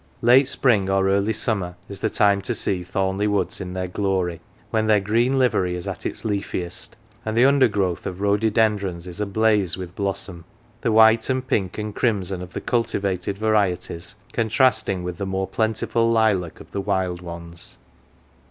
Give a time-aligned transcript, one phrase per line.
[0.23, 4.41] Late spring or early summer is the time to see Thornleigh woods in their glory;
[4.71, 9.77] when their green livery is at its leafiest, and the undergrowth of rhododendrons is ablaze
[9.77, 10.43] with blossom;
[10.81, 16.09] the white and pink and crimson of the cultivated varieties contrasting with the more plentiful
[16.09, 17.77] lilac of the wild ones.